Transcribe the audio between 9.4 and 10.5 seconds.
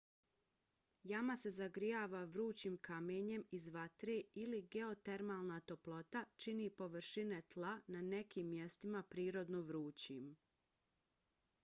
vrućim